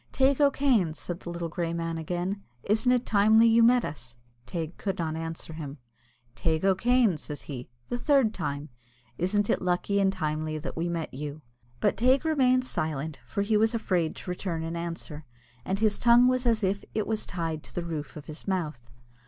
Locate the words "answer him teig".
5.15-6.65